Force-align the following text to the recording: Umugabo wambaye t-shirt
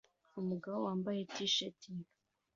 Umugabo 0.41 0.77
wambaye 0.87 1.21
t-shirt 1.33 1.81